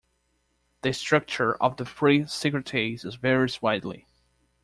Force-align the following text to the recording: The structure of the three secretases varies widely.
The 0.81 0.93
structure 0.93 1.53
of 1.61 1.77
the 1.77 1.85
three 1.85 2.21
secretases 2.21 3.19
varies 3.19 3.61
widely. 3.61 4.07